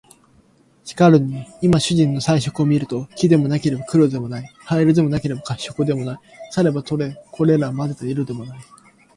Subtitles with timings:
[0.83, 8.59] しかるに今主人の彩色を見ると、黄でもなければ黒でもない、灰色でもなければ褐色でもない、さればとてこれらを交ぜた色でもない